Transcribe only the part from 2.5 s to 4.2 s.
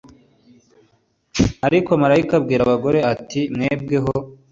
abagore ati mwebweho